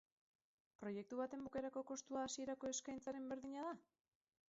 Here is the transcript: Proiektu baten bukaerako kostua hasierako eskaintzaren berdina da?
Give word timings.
Proiektu 0.83 1.19
baten 1.19 1.45
bukaerako 1.49 1.85
kostua 1.91 2.25
hasierako 2.29 2.75
eskaintzaren 2.75 3.33
berdina 3.35 3.71
da? 3.73 3.79